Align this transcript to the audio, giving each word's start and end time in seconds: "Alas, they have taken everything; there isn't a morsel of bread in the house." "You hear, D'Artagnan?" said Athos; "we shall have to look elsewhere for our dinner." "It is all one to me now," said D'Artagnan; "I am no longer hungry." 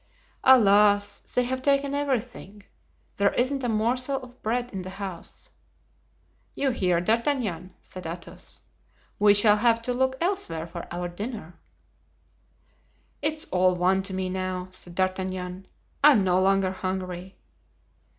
"Alas, 0.43 1.19
they 1.31 1.43
have 1.43 1.61
taken 1.61 1.93
everything; 1.93 2.63
there 3.17 3.31
isn't 3.35 3.63
a 3.63 3.69
morsel 3.69 4.19
of 4.23 4.41
bread 4.41 4.73
in 4.73 4.81
the 4.81 4.89
house." 4.89 5.51
"You 6.55 6.71
hear, 6.71 6.99
D'Artagnan?" 6.99 7.75
said 7.81 8.07
Athos; 8.07 8.61
"we 9.19 9.35
shall 9.35 9.57
have 9.57 9.79
to 9.83 9.93
look 9.93 10.17
elsewhere 10.19 10.65
for 10.65 10.87
our 10.89 11.07
dinner." 11.07 11.53
"It 13.21 13.33
is 13.33 13.45
all 13.51 13.75
one 13.75 14.01
to 14.01 14.13
me 14.15 14.27
now," 14.27 14.69
said 14.71 14.95
D'Artagnan; 14.95 15.67
"I 16.03 16.13
am 16.13 16.23
no 16.23 16.41
longer 16.41 16.71
hungry." 16.71 17.37